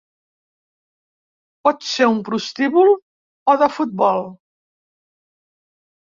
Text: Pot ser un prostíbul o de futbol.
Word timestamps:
Pot 1.67 1.83
ser 1.89 2.07
un 2.13 2.21
prostíbul 2.29 2.89
o 3.53 3.55
de 3.63 3.67
futbol. 3.75 4.25